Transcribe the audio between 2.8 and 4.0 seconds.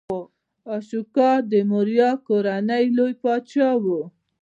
لوی پاچا و.